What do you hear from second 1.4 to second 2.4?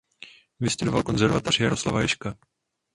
Jaroslava Ježka.